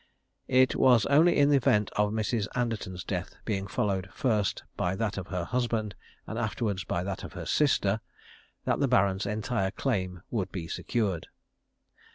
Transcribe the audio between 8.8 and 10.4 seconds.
Baron's entire claim